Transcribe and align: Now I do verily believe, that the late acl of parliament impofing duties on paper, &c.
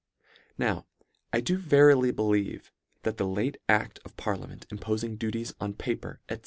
Now 0.57 0.87
I 1.31 1.41
do 1.41 1.57
verily 1.59 2.09
believe, 2.09 2.71
that 3.03 3.17
the 3.17 3.27
late 3.27 3.57
acl 3.69 3.99
of 4.03 4.17
parliament 4.17 4.65
impofing 4.71 5.15
duties 5.19 5.53
on 5.59 5.75
paper, 5.75 6.19
&c. 6.27 6.37